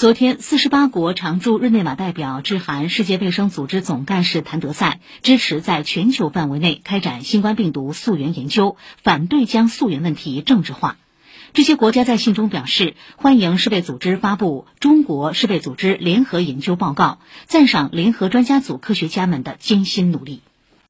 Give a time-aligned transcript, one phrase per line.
[0.00, 10.96] 昨天，四十八国常驻日内瓦代表致函世界卫生组织总干事谭德赛，支持在全球范围内开展新冠病毒溯源研究，反对将溯源问题政治化。
[11.52, 20.40] 这些国家在信中表示，欢迎世卫组织发布中国世卫组织联合研究报告，赞赏联合专家组科学家们的艰辛努力。